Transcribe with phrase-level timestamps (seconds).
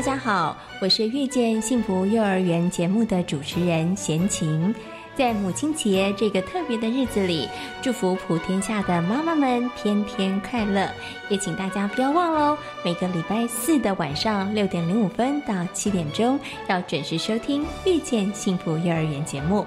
[0.00, 4.74] 大家好，我是遇见幸福幼儿园节目的主持人贤琴。
[5.14, 7.46] 在母亲节这个特别的日子里，
[7.82, 10.88] 祝福普天下的妈妈们天天快乐。
[11.28, 19.66] 也请大家不要忘喽，每个礼拜四的晚上六点零五分到七点钟，要准时收听《遇见幸福幼儿园》节目。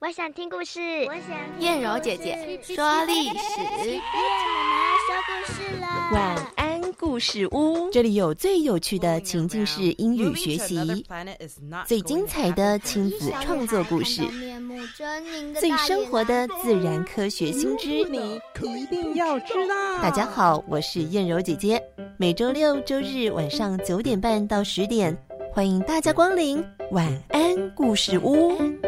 [0.00, 0.78] 我想听故事。
[1.08, 3.34] 我想燕柔姐姐说历史。
[3.34, 5.86] 妈妈说故事了。
[6.12, 11.04] 晚安故事屋，这里有最有趣的情境式英语学习，
[11.84, 14.22] 最精彩的亲子创作故事，
[15.58, 18.40] 最生活的自然科学新知，你
[18.78, 19.98] 一定要知道。
[20.00, 21.82] 大家好，我是燕柔姐姐。
[22.16, 25.16] 每周六周日晚上九点半到十点，
[25.52, 28.56] 欢迎大家光临晚安故事屋。
[28.56, 28.87] 故事屋。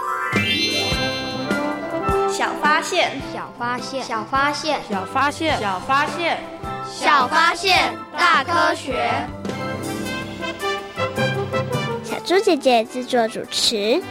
[2.91, 9.09] 小发现，小发现，小发现，小发现，小发现，小发现，大科学。
[12.03, 14.03] 小猪姐姐制作主持。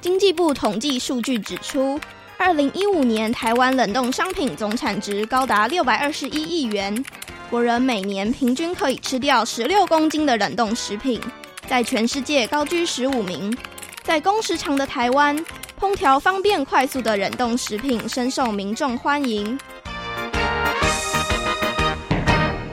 [0.00, 2.00] 经济部统计数据指出，
[2.36, 7.04] 二零一五年台湾冷冻商品总产值高达六百二十一亿元。
[7.48, 11.20] 国人每年平均可以吃掉十六公斤的冷冻食品，
[11.68, 13.56] 在全世界高居十五名。
[14.02, 15.38] 在工时长的台湾，
[15.78, 19.56] 烹调方便快速的冷冻食品深受民众欢迎。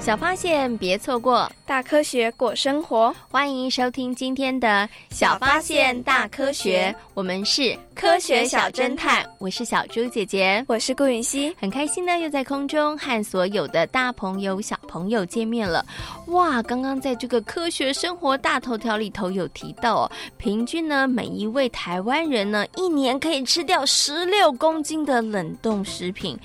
[0.03, 3.15] 小发现，别错过大科学过生活。
[3.31, 9.25] 欢迎收听今天的小发现大科学，我们是科学小侦探。
[9.39, 15.85] 我是小猪姐姐，我是顾云熙，很开心呢，又在空中和所有的大朋友、小朋友见面了。
[16.27, 26.37] 哇，刚刚在这个科学生活大头条里头有提到哦，平均呢，每一位台湾人呢，一年可以吃掉十六公斤的冷冻食品。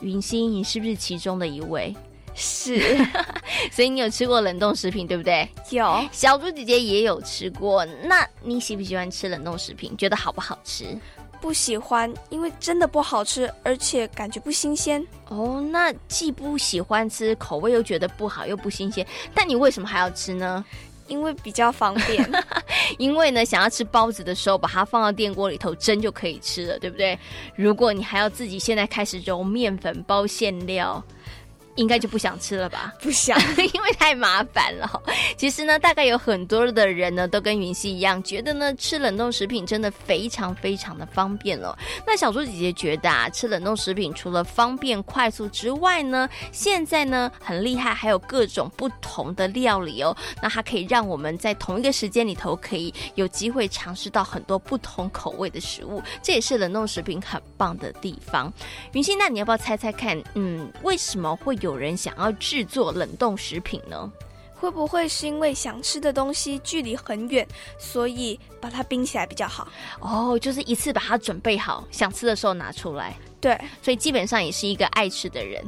[0.00, 1.94] 云熙，你是不是其中的一位？
[2.34, 2.80] 是，
[3.70, 5.48] 所以你有吃过冷冻食品，对不对？
[5.70, 7.84] 有，小猪姐姐也有吃过。
[8.02, 9.96] 那你喜不喜欢吃冷冻食品？
[9.96, 10.84] 觉得好不好吃？
[11.40, 15.06] 不喜欢，因为真的不好吃，而且感觉不新鲜。
[15.28, 20.64] 哦，那既不喜欢吃，口味又觉得不好，又不新鲜，但你为什么还要吃呢？
[21.06, 22.28] 因为比较方便。
[22.98, 27.18] 因为呢，想要吃包子的时候，把它放到电锅里头蒸就可以吃了，对不对？
[27.54, 31.04] 如果你还要自己现在开始揉面粉、包馅料。
[31.76, 32.92] 应该就不想吃了吧？
[33.00, 35.02] 不想， 因为太麻烦了。
[35.36, 41.76] 其实呢，大概有很多的人呢，都跟云溪一样，觉得呢，吃冷冻食品真的非常非常的方便了。
[42.06, 50.16] 那小猪姐姐觉得啊，吃冷冻食品除了方便快速之外呢，现在呢很厉害，还有各种不同的料理哦。
[50.40, 58.52] 那它可以让我们在同一个时间里头，可以有机会尝试到很多不同口味的食物，这也是冷冻食品很棒的地方。
[58.92, 60.22] 云溪，那你要不要猜猜看？
[60.34, 61.58] 嗯，为什么会？
[61.64, 64.12] 有人想要制作冷冻食品呢？
[64.54, 67.46] 会不会是因为想吃的东西距离很远，
[67.78, 69.66] 所以把它冰起来比较好？
[70.00, 73.16] 哦，就是一次把它准备好，想吃的时候拿出来。
[73.40, 75.64] 对，所以基本上也是一个爱吃的人，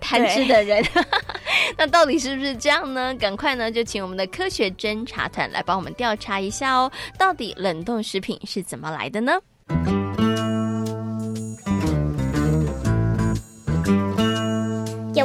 [0.00, 0.84] 贪吃的人。
[1.76, 3.14] 那到底是不是这样呢？
[3.16, 9.32] 赶快呢，就请我们的科学侦查团来帮我们调查一下哦，到底冷冻食品是怎么来的呢？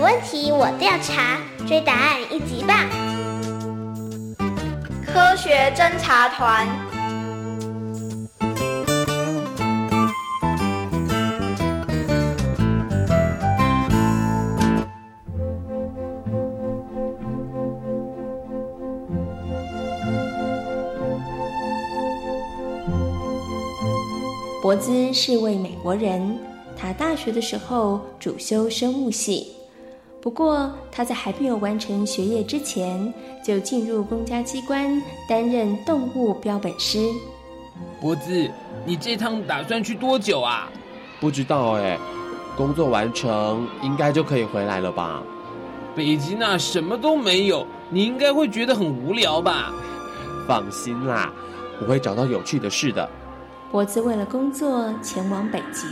[0.04, 2.78] 问题我调查，追答案一级棒！
[5.06, 6.68] 科学侦察团。
[24.62, 26.38] 博兹是位美国人，
[26.76, 29.62] 他大学的时候主修生物系。
[30.24, 33.14] 不过他在还没有完成学业之前，
[33.46, 37.10] 就进入公家机关担任动物标本师。
[38.00, 38.50] 博兹，
[38.86, 40.70] 你这趟打算去多久啊？
[41.20, 42.00] 不知道哎，
[42.56, 45.22] 工作完成应该就可以回来了吧？
[45.94, 49.74] 北极那什么都没有，你应该会觉得很无聊吧？
[50.48, 51.34] 放心啦，
[51.81, 53.10] 我会找到有趣的事的。
[53.74, 55.86] 博兹为了工作前往北极，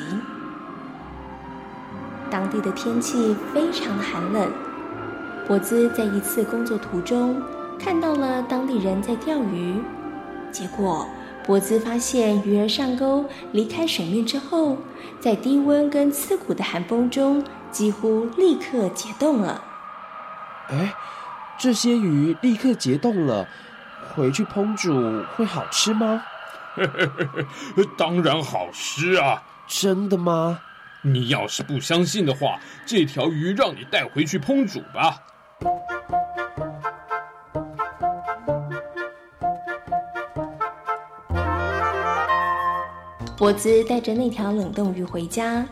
[2.32, 4.50] 当地的天气非常寒冷。
[5.48, 7.42] 博兹在一次工作途中
[7.78, 9.76] 看到了当地人在钓鱼，
[10.52, 11.06] 结果
[11.46, 14.78] 博兹发现鱼儿上钩离开水面之后，
[15.20, 19.62] 在低温跟刺骨的寒风中几乎立刻解冻了。
[20.70, 20.94] 哎，
[21.60, 23.46] 这些鱼立刻解冻了，
[24.16, 26.24] 回去烹煮会好吃吗？
[27.98, 29.44] 当然好吃啊！
[29.68, 30.60] 真的吗？
[31.04, 35.18] 你要是不相信的话，这条鱼让你带回去烹煮吧。
[43.36, 45.66] 博兹带着那条冷冻鱼回家，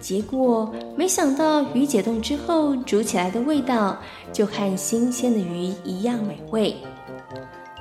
[0.00, 3.96] 结果没想到鱼解冻之后煮起来的味道
[4.32, 6.76] 就和新鲜的鱼一样美味。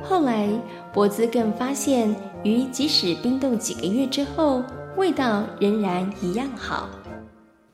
[0.04, 0.48] 后来，
[0.94, 4.62] 博兹更发现，鱼即使冰冻几个月之后，
[4.96, 6.90] 味道仍然一样好。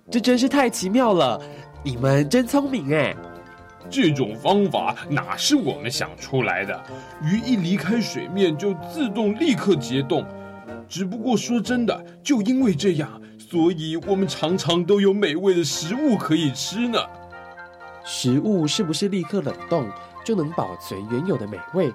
[0.10, 1.40] 这真是太奇妙了！
[1.84, 3.16] 你们真聪明哎！
[3.90, 6.82] 这种方法哪是我们想出来的？
[7.22, 10.26] 鱼一离开水面就自动立刻结冻。
[10.88, 17.00] 只不过说真的，就因为这样，所以我们常常都有美味的食物可以吃呢。
[18.04, 19.88] 食物是不是立刻冷冻
[20.24, 21.92] 就能保存原有的美味？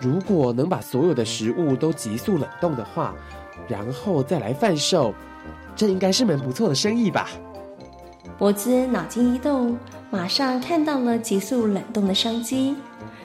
[0.00, 3.14] 如果能把所有的食物都急速冷冻的话，
[3.68, 5.14] 然后再来贩售，
[5.74, 7.28] 这应该是门不错的生意吧？
[8.38, 9.78] 博兹脑筋一动，
[10.10, 12.76] 马上看到了急速冷冻的商机。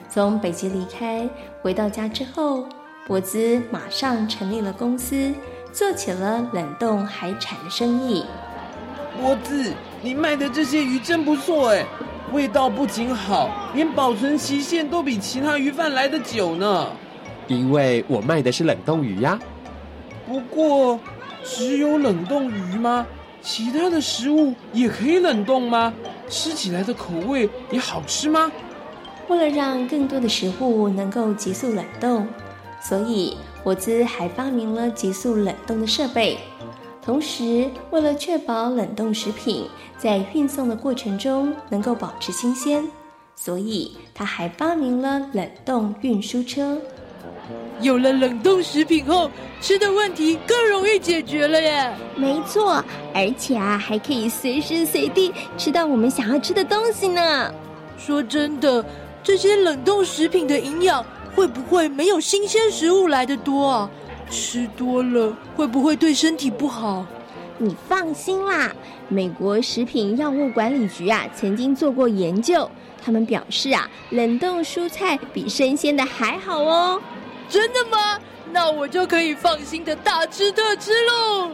[0.08, 1.28] 从北极离开，
[1.62, 2.66] 回到家之后，
[3.06, 5.32] 博兹马上成立了公司，
[5.72, 8.24] 做起了冷冻海产的生意。
[9.20, 9.72] 博兹，
[10.02, 11.84] 你卖的这些鱼真不错哎！
[12.32, 16.86] 味道不仅好，连保存期限都比其他鱼贩来的久呢。
[17.48, 19.36] 因为我卖的是冷冻鱼呀。
[20.30, 21.00] 不过，
[21.42, 23.04] 只有冷冻鱼吗？
[23.42, 25.92] 其他的食物也可以冷冻吗？
[26.28, 28.52] 吃起来的口味也好吃吗？
[29.26, 32.28] 为了让更多的食物能够急速冷冻，
[32.80, 36.38] 所以火兹还发明了急速冷冻的设备。
[37.02, 39.66] 同时，为了确保冷冻食品
[39.98, 42.86] 在运送的过程中能够保持新鲜，
[43.34, 46.78] 所以他还发明了冷冻运输车。
[47.80, 51.90] 有了冷冻食品后，吃的问题更容易解决了耶！
[52.14, 52.84] 没错，
[53.14, 57.52] 而且啊，还可以随时随地吃到我们想要吃的东西呢。
[57.98, 58.84] 说真的，
[59.22, 63.90] 这些冷冻食品的营养会不会没有新鲜食物来的多啊？
[64.30, 67.04] 吃多了会不会对身体不好？
[67.62, 68.74] 你放心啦，
[69.10, 72.68] 美国食品药物管理局啊曾经做过研究，
[73.04, 76.98] 他们表示啊，冷冻蔬菜比生鲜的还好哦。
[77.50, 78.18] 真的吗？
[78.50, 81.50] 那我就可以放心的大吃特吃喽。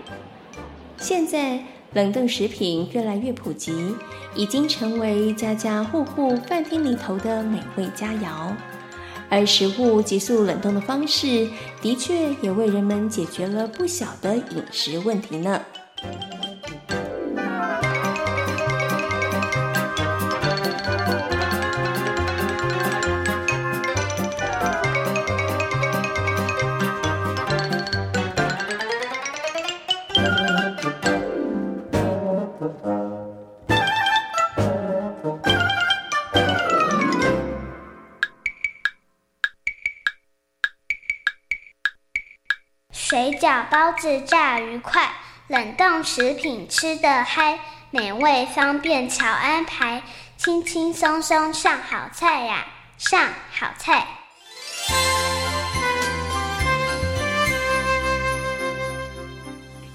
[0.97, 1.59] 现在
[1.95, 3.93] 冷冻食品越来越普及，
[4.37, 8.53] 已经成为家家户户饭厅里头的美味佳肴。
[9.29, 11.49] 而食物急速冷冻的方式，
[11.83, 15.61] 的确也为人们解决了不小的饮食问题呢。
[43.71, 45.11] 包子炸鱼块，
[45.49, 47.59] 冷冻食品吃得嗨，
[47.91, 50.03] 美味方便巧安排，
[50.37, 52.67] 轻轻松松上好菜呀，
[52.99, 53.21] 上
[53.53, 54.07] 好菜。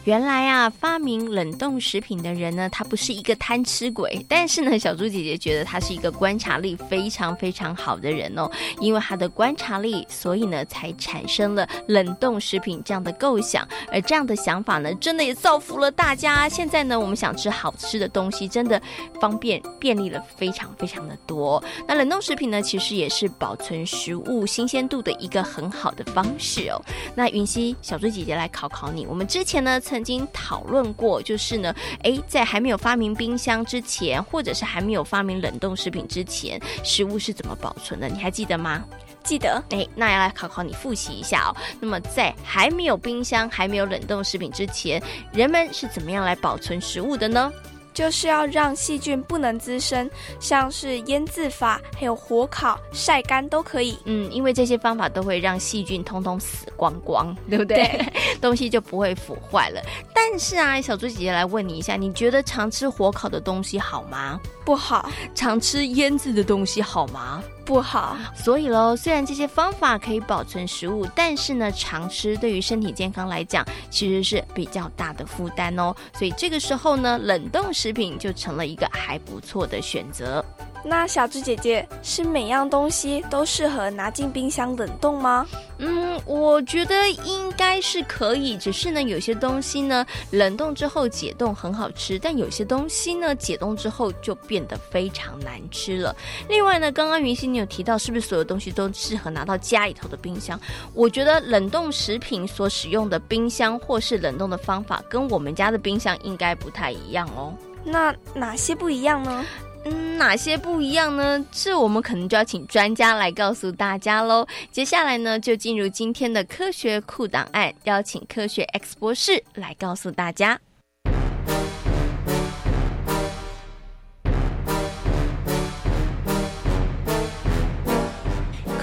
[0.06, 8.50] 原来啊，发明冷冻食品的人呢，他不是一个贪吃鬼，但是呢，小猪姐姐觉得他是一个观察力非常非常好的人哦。
[8.80, 13.68] 因为他的观察力，所以呢，才产生了冷冻食品这样的构想。
[13.92, 16.50] 而这样的想法呢，真的也造福了大家。
[16.50, 18.82] 现在呢，我们想吃好吃的东西，真的
[19.20, 21.64] 方便便利了非常非常的多。
[21.88, 26.82] 那冷冻食品呢，其实也是保存食物新鲜度的一个很好的方式哦。
[27.14, 29.80] 那云溪，小猪姐姐来考考你，我们之前呢。
[29.92, 38.08] 曾经讨论过，就是呢，诶，在还没有发明冰箱之前，或者是还没有发明冷冻食品之前，食物是怎么保存的？
[38.08, 38.86] 你还记得吗？
[39.22, 39.62] 记得。
[39.72, 41.52] 哎，那要来考考你，复习一下哦。
[41.82, 47.52] 那么，在还没有冰箱、还没有冷冻食品之前，人们是怎么样来保存食物的呢？
[47.94, 53.98] 就是要让细菌不能滋生，像是腌制法，还有火烤、晒干都可以。
[54.06, 58.06] 嗯，因为这些方法都会让细菌通通死光光，对不对？
[58.42, 59.82] 东西就不会腐坏了。
[60.14, 64.40] 但是啊，小猪姐姐来问你一下，你觉得常吃火烤的东西好吗？
[64.64, 65.10] 不好。
[65.36, 67.44] 常吃腌制的东西好吗？
[67.66, 75.96] 不好，所以喽，虽然这些方法可以保存食物，但是呢，常吃对于身体健康来讲，其实是比较大的负担哦。
[76.14, 80.44] 所以这个时候呢，冷冻食品就成了一个还不错的选择。
[80.84, 85.46] 那小智姐姐是每样东西都适合拿进冰箱冷冻吗？
[85.78, 96.16] 嗯，我觉得应该是可以，只是呢，有些东西呢，冷冻之后解冻很好吃，但有些东西呢，解冻之后就变得非常难吃了。
[96.50, 100.60] 另外呢，刚刚云溪你有提到，是不是所有东西都适合拿到家里头的冰箱？
[100.94, 107.54] 我觉得冷冻食品所使用的冰箱或是冷冻的方法，跟我们家的冰箱应该不太一样哦。
[107.84, 109.46] 那哪些不一样呢？
[109.86, 111.44] 嗯，哪些不一样呢？
[111.52, 114.46] 这我们可能就要请专家来告诉大家喽。
[114.72, 120.60] 接下来呢，就进入今天的科学库档案，邀请科学 X 博士来告诉大家。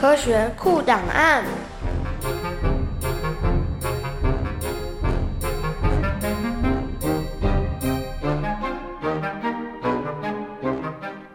[0.00, 1.43] 科学库档案。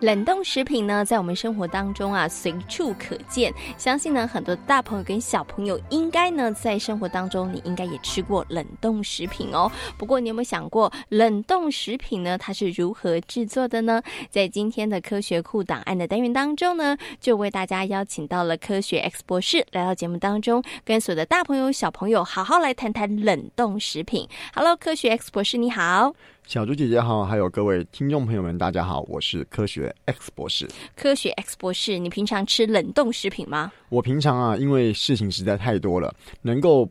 [0.03, 3.53] 冷冻食品呢，在我们生活当中啊，随处可见。
[3.77, 9.71] 相信呢，很多大朋友跟小朋友应该呢，在生活当中，你应该也吃过冷冻食品哦。
[9.97, 14.01] 不过，你有没有想过，冷冻食品呢，它是如何制作的呢？
[14.29, 24.27] 在今天的科学库档案的单元当中呢，就为大家邀请到了科学 X 博士来到节目当中，跟所有的大朋友、小朋友好好来谈谈冷冻食品。
[24.53, 26.13] Hello，科学 X 博士，你好。
[26.45, 30.67] 小猪姐姐好，还有各位听众朋友们，大家好，我是科学 X 博士。
[30.93, 33.71] 科学 X 博士，你平常吃冷冻食品吗？
[33.89, 36.87] 我平常啊，因为事情实在太多了，能够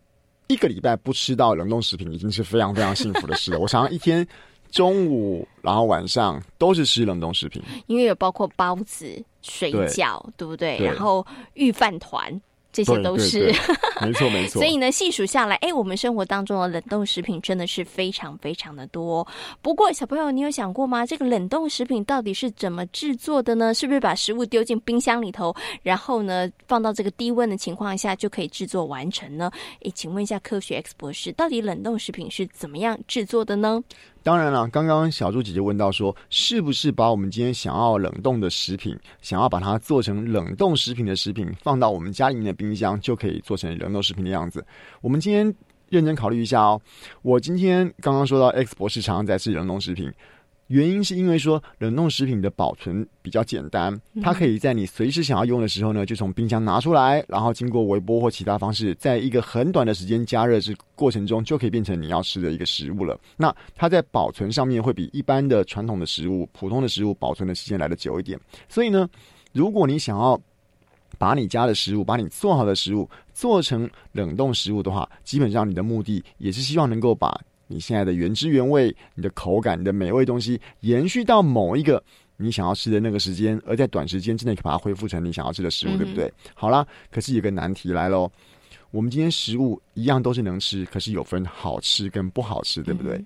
[0.49, 3.59] 一个礼拜不吃到冷冻食品，已经是非常非常幸福的事了。
[3.61, 4.27] 我常常一天
[4.71, 10.79] 中午，然后晚上都是吃冷冻食品，因为有包括包子、水饺，对不对？
[10.79, 12.41] 然后御饭团。
[12.73, 13.55] 这些都是
[14.01, 19.27] 没错没错，所以呢，细数下来，哎，我们生活当中的冷冻食品真的是非常非常的多。
[19.61, 21.05] 不过，小朋友，你有想过吗？
[21.05, 23.75] 这个冷冻食品到底是怎么制作的呢？
[23.75, 29.51] 是不是把食物丢进冰箱里头，然后呢，放到这个低温的情况下就可以制作完成呢？
[29.85, 33.83] 哎，请问一下科学 X 博士，到底冷冻食品是怎么样制作的呢？
[34.23, 44.65] 当然了，刚刚小猪姐姐问到说，是不是把我们今天想要冷冻的食品，想要把它做成冷冻食品的食品，放到我们家里面的冰箱，就可以做成冷冻食品的样子？
[45.01, 45.53] 我们今天
[45.89, 46.81] 认真考虑一下哦。
[47.23, 50.13] 我今天刚刚说到，X 博士常常在吃冷冻食品。
[50.73, 63.21] 原因是因为说冷冻食品的保存比较简单，它可以在你随时想要用的时候呢，就从冰箱拿出来，然后经过微波或其他方式，在一个很短的时间加热之过程中，就可以变成你要吃的一个食物了。
[63.37, 68.41] 那它在保存上面会比一般的传统的食物、普通的食物保存的时间来的久一点。
[68.67, 69.07] 所以呢，
[69.53, 70.41] 如果你想要
[71.19, 77.39] 把你家的食物、把你做好的食物做成冷冻食物的话，基本上你的目的也是希望能够把。
[77.67, 82.03] 你现在的原汁原味，你的口感，你的美味东西，延续到某一个
[82.37, 86.31] 你想要吃的那个时间，而在短时间之内把它恢复成你想要吃的食物，对不对？
[86.55, 88.31] 好啦，可是有个难题来喽。
[88.91, 93.25] 我们今天食物一样都是能吃，可是有分好吃跟不好吃，对不对？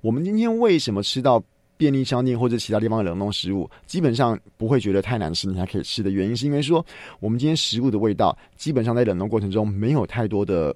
[0.00, 1.42] 我们今天为什么吃到
[1.76, 6.84] 便利商店或者其他地方的冷冻食物，基本上不会觉得太难吃，你还可以吃的原因，是因为说
[7.20, 10.74] 我们今天食物的味道基本上在冷冻过程中没有太多的。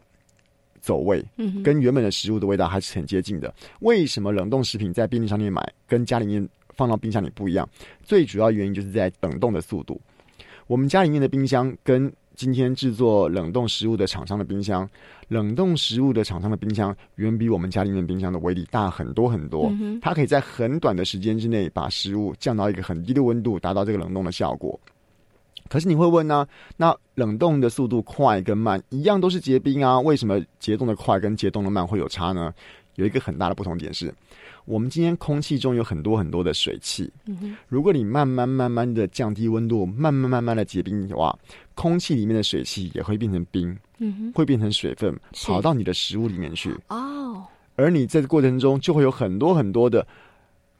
[0.80, 3.52] 走味，嗯，跟原本的食物的味道还是很接近的。
[3.80, 7.68] 为什么冷冻食品在便利商店买跟家里面放到冰箱里不一样？
[8.02, 10.00] 最主要原因就是在冷冻的速度。
[10.66, 14.88] 我们家里面的冰箱跟今天制作冷冻食物的厂商的冰箱，
[15.28, 19.70] 冷冻食物的厂商的冰箱远比我们家里面冰箱的威力大很多很多。
[20.00, 24.78] 它可以在很短的时间之内把食物降到一个很低的温度，达到这个冷冻的效果。
[25.71, 26.47] 可是你会问呢？
[26.77, 32.53] 那冷冻的速度快跟慢一样都是结冰啊，为什么结冻的快跟结冻的慢会有差呢？
[32.97, 34.12] 有一个很大的不同点是。
[34.67, 37.11] 我们今天空气中有很多很多的水汽，
[37.69, 41.37] 如果你慢慢慢慢的降低温度，慢慢慢慢的结冰的话，
[41.75, 43.77] 空气里面的水汽也会变成冰，
[44.35, 46.77] 会变成水分跑到你的食物里面去。
[46.89, 47.45] 哦，
[47.77, 50.07] 而你在这过程中就会有很多很多的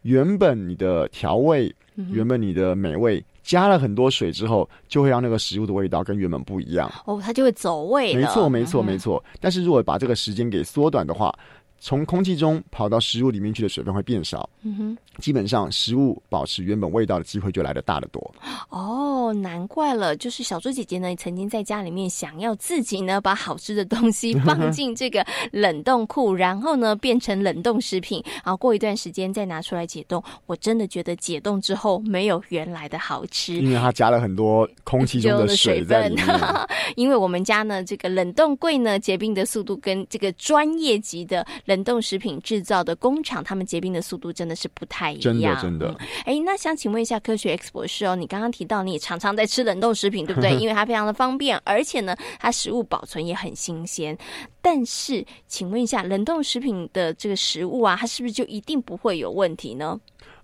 [0.03, 6.91] 原本你的调味，原本你的美味，加了很多水之后，就会让那个食物的味道跟原本不一样。
[7.07, 8.15] 哦，它就会走味。
[8.15, 9.23] 没错，没错，没错。
[9.41, 11.35] 但是如果把这个时间给缩短的话。
[11.81, 18.35] 从空气中跑到食物里面去的水分会变少，嗯哼，基本上食物保持原本味道的机会就来得大得多。
[18.69, 30.23] 哦，难怪了，就是小猪姐姐呢，曾经在家里面想要自己呢把好吃的东西放进这个冷冻库，然后呢变成冷冻食品，然后过一段时间再拿出来解冻。
[30.45, 36.15] 我真的觉得解冻之后没有原来的好吃， 因为它加了很多空气中的水分。
[36.95, 41.47] 因为我们家呢这个冷冻柜呢结冰的速度跟这个专业级的。
[41.71, 45.23] 冷冻食品制造的工厂，他们结冰的速度真的是不太一样。
[45.23, 45.97] 真的，真的。
[46.25, 50.50] 哎，那想请问一下科学 X 博士哦，你刚刚提到你常常在吃冷冻食品，对不对？
[50.59, 54.19] 因为它非常的方便，而且呢，它食物保存也很新鲜。
[54.61, 60.00] 但是，请问一下，冷冻食品的这个食物啊，它是不是就一定不会有问题呢？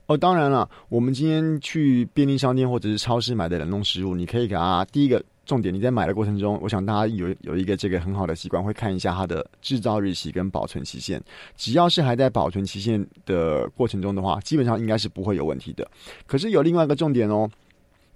[0.06, 5.20] 哦，当然了，我们今天去便利商店或者是超市买的冷冻食物，你可以给它第一个。
[5.46, 11.22] 重点，你在买的过程中，我想大家有有一个这个很好的习惯，会看一下它的制造日期跟保存期限。
[11.56, 15.88] 只要是还在保存期限的过程中的话，基本上应该是不会有问题的。
[16.26, 17.48] 可是有另外一个重点哦。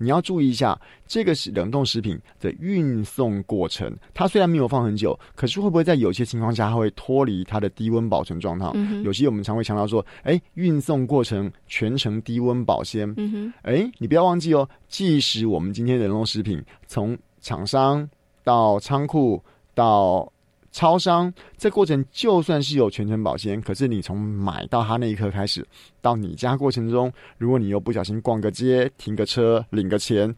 [0.02, 3.94] 你要注意一下，这个是冷冻食品的运送过程。
[4.14, 8.72] 它虽然没有放很久，可是会不会在有些情况下，它会脱离它的低温保存状态？
[9.05, 13.14] 有些我们常会强调说，哎，运送过程全程低温保鲜。
[13.62, 18.09] 哎，你不要忘记哦，即使我们今天冷冻食品从厂商
[18.42, 19.42] 到仓库
[19.75, 20.33] 到。
[20.72, 25.66] 超商这过程就算是有全程保鲜，可是你从买到它那一刻开始，
[26.00, 30.35] 到你家过程中，如果你又不小心逛个街、停个车、领个钱，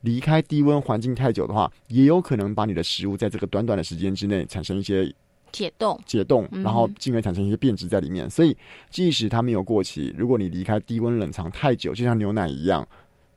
[0.00, 5.10] 离开低温环境太久的话，也有可能把你的食物在这个短短的时间之内产生一些
[5.52, 8.28] 解冻、解冻，然后进而产生一些变质在里面。
[8.28, 8.56] 所以，
[8.90, 12.86] 即使它没有过期，如果你离开低温冷藏太久，就像牛奶一样。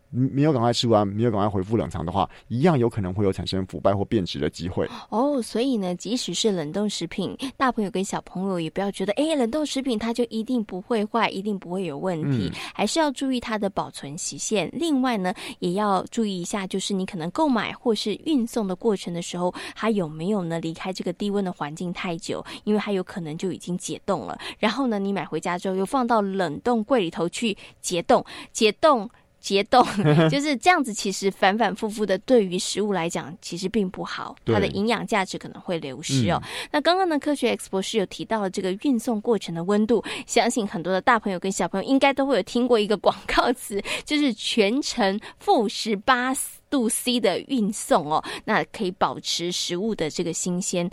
[0.09, 4.89] 没有赶快吃完，没有赶快回复冷藏的话，一样有可能会有产生腐败或变质的机会。
[5.09, 14.69] 哦，所以呢，即使是冷冻食品，大朋友跟小朋友也不要觉得，哎，冷冻食品它就一定不会坏，一定不会有问题，还是要注意它的保存期限。
[14.71, 24.39] 另外呢，也要注意一下，就是你可能购买或是运送的过程的时候，它有没有呢离开这个低温的环境太久，因为它有可能就已经解冻了。
[24.57, 29.09] 然后呢，你买回家之后又放到冷冻柜里头去解冻，解冻。
[29.39, 29.85] 结冻
[30.29, 36.41] 就是这样子，其实反反复复的，对于食物来讲，其实并不好，它的营养价值可能会流失哦。
[36.71, 46.33] 那刚刚呢，科学 X 博士有提到了这个运送过程的温度，相信很多的大朋友跟小朋友应该都会有听过一个广告词，就是全程负十八
[46.69, 50.89] 度 C 的运送哦，那可以保持食物的这个新鲜。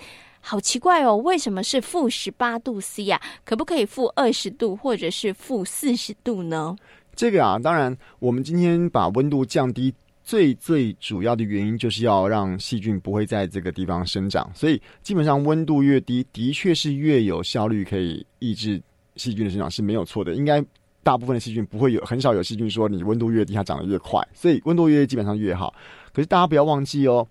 [0.46, 3.18] 好奇怪哦，为什么是负十八度 C 呀？
[3.46, 6.76] 可不可以负二十度或者是负四十度呢？
[7.16, 14.50] 这个啊，当然，我们今天把温度降低，最最主要的原因就是要让细菌不会在这个地方生长。
[14.54, 18.82] 所以，基本上温度越低，的确是越有效率可以抑制
[19.16, 20.34] 细菌的生长，是没有错的。
[20.34, 20.64] 应该
[21.02, 25.74] 大部分的细菌不会有，很少有细菌说你温度越低它长得越快，所以温度越低基本上越好。
[26.12, 27.26] 可是大家不要忘记哦。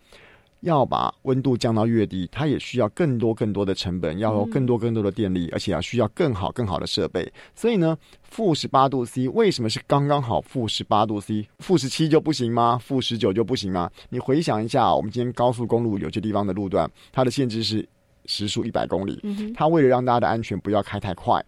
[0.63, 7.31] 要把温度降到越低，它也需要更多更多的成本，要有更多更多的电力，而且要需要更好更好的设备。
[7.53, 10.39] 所以呢，负十八度 C 为什么是刚刚好？
[10.39, 12.77] 负十八度 C，负十七就不行吗？
[12.77, 13.91] 负十九就不行吗？
[14.09, 17.87] 你回想一下，我们今天高速公路有些地方的路段，它的限制是
[18.25, 19.21] 时速一百公里，
[19.53, 21.43] 它为了让大家的安全不要开太快，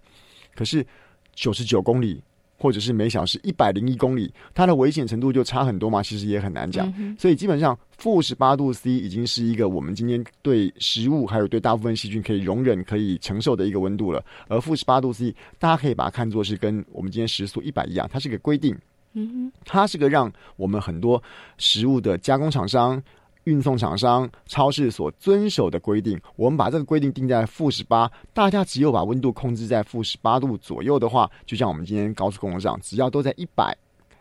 [0.53, 0.85] 可是
[1.33, 2.21] 九十九公里。
[2.57, 6.01] 或者是每小时一百零一公里，它的危险程度就差很多嘛？
[6.01, 6.91] 其实也很难讲。
[7.17, 14.23] 所以基本上负十八度 C 已经是一个我们今天对食物还有对大部分细菌可以容忍、可以承受的一个温度了。
[14.47, 18.75] 而负十八度 C，大家可以把它看作是跟我们今天时速一百一样，它是个规定。
[19.13, 21.21] 嗯哼，它是个让我们很多
[21.57, 23.01] 食物的加工厂商。
[23.45, 28.11] 运送厂商、超市所遵守的规定，我们把这个规定定在负十八。
[28.33, 33.75] 大家只有把温度控制在负十八度左右的话，就像我们今天高速公路上，只要都在一百，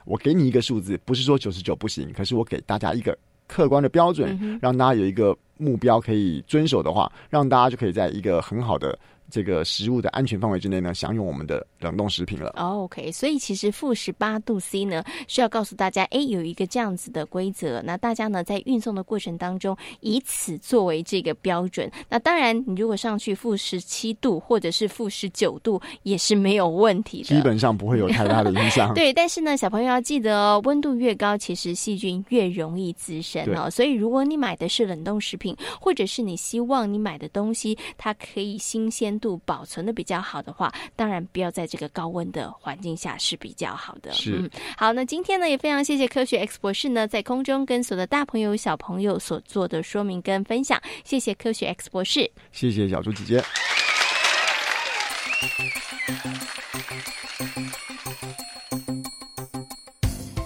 [0.04, 8.98] 我给你一个数字，不是说九十九不行，可是我给大家一个客观的标准，让大家有一个目标可以遵守的话，让大家就可以在一个很好的。
[9.30, 12.50] 这个食物的安全范围之内呢，享用我们的冷冻食品了。
[12.56, 17.82] OK，所以其实负十八度 C 呢，是要告诉大家，哎，有一个这样子的规则。
[17.82, 21.90] 那大家呢，在运送的过程当中，以此作为这个标准。
[22.08, 28.92] 那当然，你如果上去负十七度或者是负十九度，也是没有问题的，基本上不会有太大的影响。
[28.94, 33.70] 对，但是呢，小朋友要记得哦，温度越高，其实细菌越容易滋生哦。
[33.70, 39.13] 所以，如果你买的是冷冻食品，或者是你希望你买的东西它可以新鲜。
[39.20, 44.12] 度保存的比较好的话，当然不要在这个高温的环境下是比较好的。
[44.12, 53.44] 是，好，那今天呢也非常谢谢科学 X 博士呢在空中跟所有的大朋友小朋友所做的说明跟分享，谢谢科学 X 博士，谢谢小猪姐姐。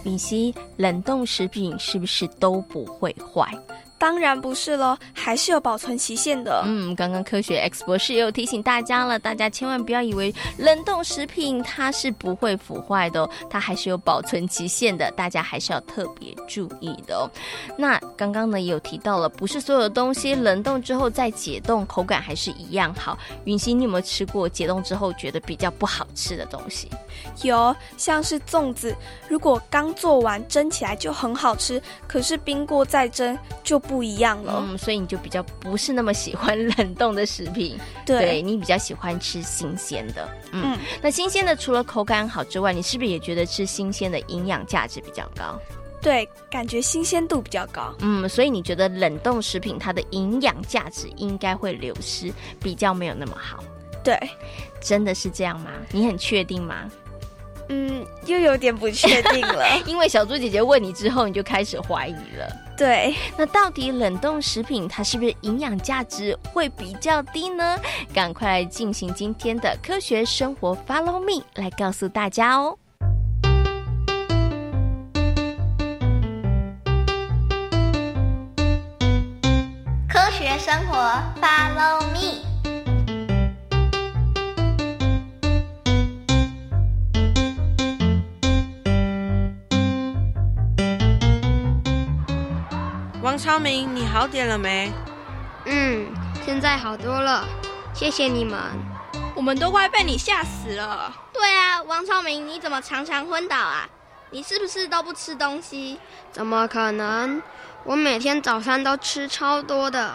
[0.04, 3.52] 敏熙，冷冻食品是不是都不会坏？
[3.98, 6.62] 当然不是喽，还是有保存期限的。
[6.66, 17.28] 嗯，刚刚科学 X 博士也有提醒大家了，大家千万不要以为冷冻食品它是不会腐坏的，它还是有保存期限的，大家还是要特别注意的哦。
[17.76, 23.18] 那刚刚呢也有提到了，不是所有的东西冷冻之后再解冻，口感还是一样好。
[23.44, 26.88] 云溪，你有没有吃过解冻之后觉得比较不好吃的东西？
[27.42, 28.94] 有，像是粽子，
[29.28, 34.62] 如果刚做完蒸起来就很好吃，可是冰过再蒸就不一样了。
[34.68, 40.28] 嗯，所以你就比较不是那么喜欢冷冻的食品， 对你比较喜欢吃新鲜的。
[40.52, 45.58] 嗯，那新鲜的除了口感好之外，你是不是也觉得吃新鲜的营养价值比较高？
[46.00, 47.92] 对，感觉新鲜度比较高。
[48.00, 53.64] 嗯，所以你觉得冷冻食品它的营养价值应该会流失，比较没有那么好。
[54.04, 54.16] 对，
[54.80, 55.70] 真的是这样吗？
[55.90, 56.88] 你很确定吗？
[57.68, 62.56] 嗯，又有点不确定了， 因为小猪姐姐问你之后，你就开始怀疑了。
[62.78, 67.76] 对，那到底冷冻食品它是不是营养价值会比较低呢？
[68.14, 72.78] 赶快来进行今天的科学生活，Follow me 来告诉大家哦。
[80.08, 80.96] 科学生活
[81.40, 82.47] ，Follow me。
[93.36, 94.92] 超明，你好点了没？
[95.66, 96.06] 嗯，
[96.44, 97.46] 现在好多了，
[97.92, 98.58] 谢谢你们。
[99.34, 101.12] 我们都快被你吓死了。
[101.32, 103.88] 对啊，王超明，你怎么常常昏倒啊？
[104.30, 105.98] 你是不是都不吃东西？
[106.30, 107.42] 怎么可能？
[107.84, 110.14] 我每天早餐都吃超多的。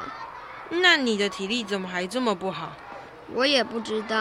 [0.69, 2.71] 那你的体力怎么还这么不好？
[3.33, 4.17] 我也不知道。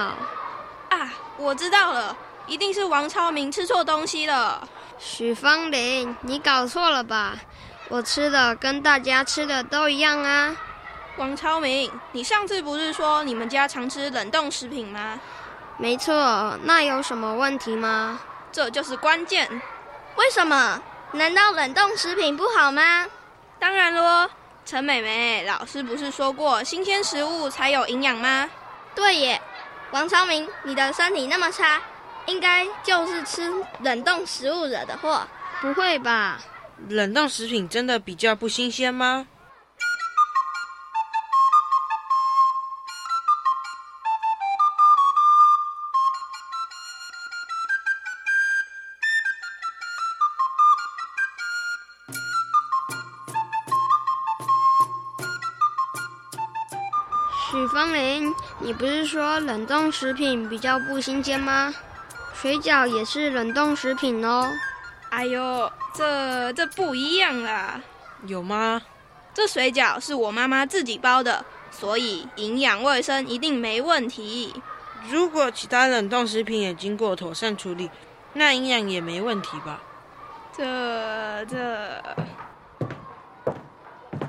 [0.88, 4.68] 啊，我知道了，一定是王超明吃错东西了。
[4.98, 7.36] 许芳玲，你搞错了吧？
[7.92, 10.56] 我吃的跟大家吃的都一样啊，
[11.18, 15.20] 王超明，你上次不是说你们家常吃冷冻食品吗？
[15.76, 18.18] 没错，那有什么问题吗？
[18.50, 19.46] 这就是关键。
[20.16, 20.80] 为什么？
[21.12, 23.04] 难道冷冻食品不好吗？
[23.58, 24.26] 当然喽，
[24.64, 28.48] 陈美美老师不是说过新鲜食物才有营养吗？
[28.94, 29.38] 对耶，
[29.90, 31.78] 王超明，你的身体那么差，
[32.24, 35.26] 应该就是吃冷冻食物惹的祸。
[35.60, 36.38] 不会吧？
[36.88, 39.26] 冷冻食品真的比较不新鲜吗？
[57.50, 61.72] 许芳玲，你不是说冷冻食品比较不新鲜吗？
[62.34, 64.46] 水饺也是冷冻食品哦。
[65.10, 65.70] 哎呦！
[65.94, 67.80] 这这不一样啦，
[68.26, 68.80] 有吗？
[69.34, 74.54] 这水饺是我妈妈自己包的，所以营养卫生一定没问题。
[75.08, 77.90] 如果其他冷冻食品也经过妥善处理，
[78.34, 79.80] 那营养也没问题吧？
[80.56, 82.02] 这这，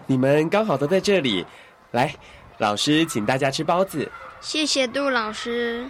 [0.07, 1.45] 你们刚好都在这里，
[1.91, 2.15] 来，
[2.57, 4.09] 老师请大家吃包子。
[4.41, 5.89] 谢谢杜老师。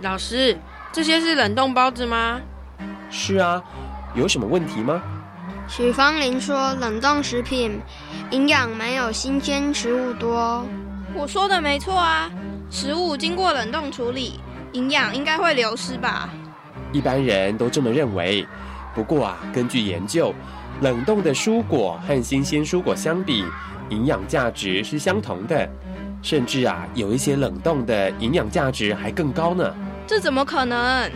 [0.00, 0.58] 老师，
[0.92, 2.40] 这些是冷冻包子吗？
[3.10, 3.62] 是啊。
[4.14, 5.02] 有什么问题吗？
[5.68, 7.78] 许芳玲说：“冷冻食品
[8.30, 10.64] 营养没有新鲜食物多。”
[11.14, 12.30] 我说的没错啊，
[12.70, 14.40] 食物经过冷冻处理，
[14.72, 16.30] 营养应该会流失吧？
[16.90, 18.46] 一般人都这么认为。
[18.94, 20.34] 不过啊，根据研究，
[20.80, 23.44] 冷冻的蔬果和新鲜蔬果相比，
[23.90, 25.68] 营养价值是相同的，
[26.22, 29.74] 甚至啊，有一些冷冻的营养价值还更高呢。
[30.06, 31.10] 这怎么可能？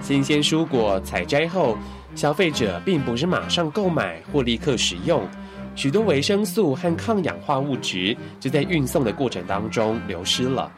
[0.00, 1.78] 新鲜蔬果采摘后。
[2.14, 5.26] 消费者并不是马上购买或立刻食用，
[5.74, 10.70] 许多维生素和抗氧化物质就在运送的过程当中流失了。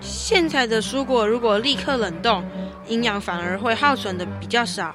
[0.00, 2.42] 现在的蔬果如果立刻冷冻，
[2.88, 4.94] 营养反而会耗损的比较少。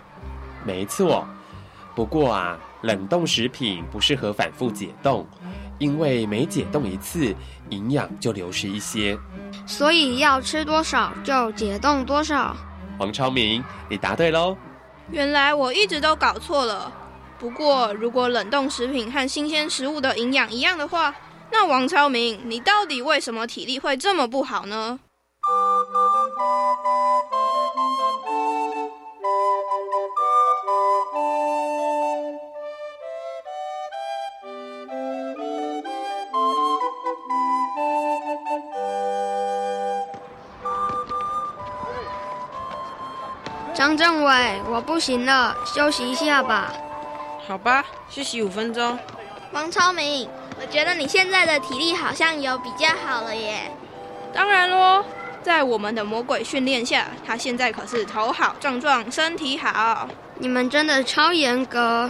[0.66, 1.26] 没错，
[1.96, 5.26] 不过啊，冷冻食品不适合反复解冻，
[5.78, 7.34] 因为每解冻一次，
[7.70, 9.18] 营养就流失一些。
[9.66, 12.58] 所以要吃多少就解冻多少。
[12.98, 14.58] 黄超明，你答对喽！
[15.12, 16.92] 原来我一直都搞错了。
[17.38, 21.14] 不过，如果冷冻食品和新鲜食物的营养一样的话，
[21.52, 25.00] 那王超明，你到底为什么体力会这么不好呢？
[43.76, 46.72] 张政委，我不行了，休息一下吧。
[47.46, 48.98] 好吧，休息五分钟。
[49.52, 53.70] 王超明，我觉得你现在的体力好像有比较好了耶。
[54.34, 55.04] 当然喽，
[55.44, 60.08] 在我们的魔鬼训练下，他现在可是头好壮壮，身体好。
[60.38, 62.10] 你们真的超严格，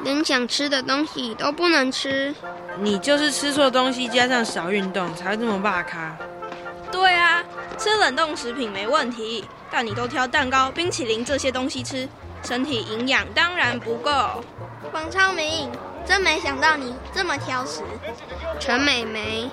[0.00, 2.34] 连想吃的东西都不能吃。
[2.80, 6.16] 你就是吃错东西，加上少运动，才会这么霸咖。
[6.90, 7.44] 对啊，
[7.76, 9.44] 吃冷冻食品没问题。
[9.78, 12.08] 但你都挑蛋糕、冰淇淋这些东西吃，
[12.42, 14.10] 身体营养当然不够。
[14.90, 15.70] 王超明，
[16.02, 17.82] 真没想到你这么挑食。
[18.58, 19.50] 陈美眉，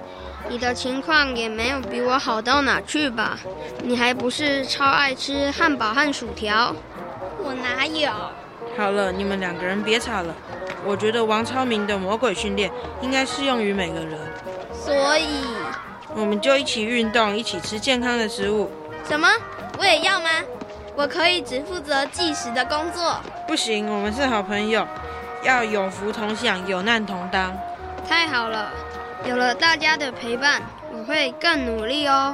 [0.47, 3.38] 你的情况也没有比我好到哪去吧？
[3.83, 6.73] 你还不是超爱吃汉堡和薯条？
[7.39, 8.09] 我哪有？
[8.77, 10.33] 好了，你们两个人别吵了。
[10.86, 14.17] 我觉得王超明的魔鬼训练应该适用于每个人。
[14.73, 15.43] 所以，
[16.15, 18.71] 我们就一起运动，一起吃健康的食物。
[19.05, 19.27] 什么？
[19.83, 20.29] 我也要吗？
[20.95, 23.19] 我可以只负责计时的工作。
[23.45, 24.87] 不行，我们是好朋友，
[25.43, 27.53] 要有福同享，有难同当。
[28.07, 28.71] 太好了，
[29.25, 30.61] 有了大家的陪伴，
[30.93, 32.33] 我会更努力哦。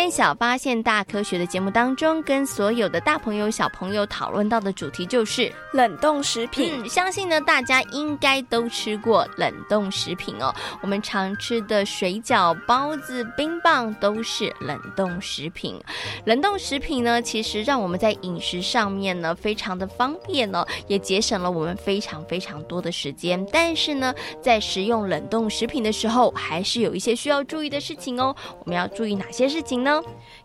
[0.00, 6.72] 天小发现大科学的节目当中，跟所有的大朋友小朋友讨论到的主题就是冷冻食品。
[6.82, 10.54] 嗯，相信呢大家应该都吃过冷冻食品哦。
[10.80, 15.78] 我们常吃的水饺、包子、冰棒都是冷冻食品。
[16.24, 23.46] 冷冻食品呢，其实让我们在饮食上面呢非常的方便哦，也节省了我们非常非常多的时间。
[23.52, 28.34] 但是呢，在食用冷冻食品的时候，还是有一些需要注意的事情哦。
[28.60, 29.50] 我们要注意哪些？
[29.50, 29.89] 事情呢，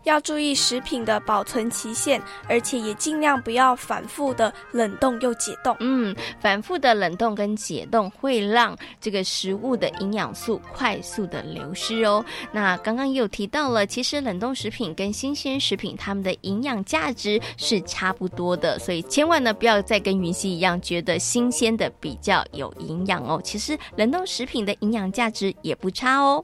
[0.03, 5.75] 要注意食品的保存期限，而且也尽量不要反复的冷冻又解冻。
[5.79, 12.23] 嗯，反复的冷冻跟解冻会让这个食物的营养素快速的流失哦。
[12.51, 23.41] 那刚刚也有提到了，其实冷冻食品跟新鲜食品它们的营养价值是差不多的，所以千万呢不要再跟云溪一样觉得新鲜的比较有营养哦。
[23.43, 26.43] 其实冷冻食品的营养价值也不差哦。